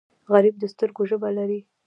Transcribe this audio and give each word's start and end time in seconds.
غریب 0.31 0.55
د 0.59 0.63
سترګو 0.73 1.01
ژبه 1.09 1.29
لري 1.37 1.59